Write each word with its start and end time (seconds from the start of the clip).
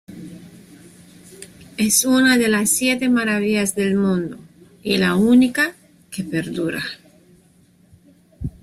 Es 1.77 2.05
una 2.05 2.35
de 2.39 2.47
las 2.47 2.71
Siete 2.71 3.07
Maravillas 3.07 3.75
del 3.75 3.93
Mundo, 3.93 4.39
y 4.81 4.97
la 4.97 5.13
única 5.13 5.75
que 6.09 6.23
perdura. 6.23 6.81